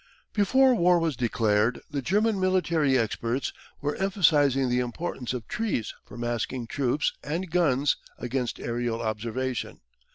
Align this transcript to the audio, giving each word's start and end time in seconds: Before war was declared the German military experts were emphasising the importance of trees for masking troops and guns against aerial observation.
Before 0.33 0.73
war 0.73 0.97
was 0.97 1.15
declared 1.15 1.79
the 1.91 2.01
German 2.01 2.39
military 2.39 2.97
experts 2.97 3.53
were 3.81 3.95
emphasising 3.97 4.67
the 4.67 4.79
importance 4.79 5.31
of 5.31 5.47
trees 5.47 5.93
for 6.03 6.17
masking 6.17 6.65
troops 6.65 7.13
and 7.23 7.51
guns 7.51 7.97
against 8.17 8.59
aerial 8.59 8.99
observation. 8.99 9.81